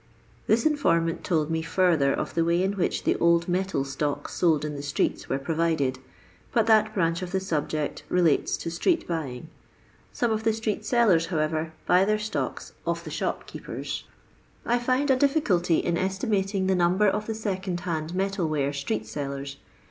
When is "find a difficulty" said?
14.79-15.77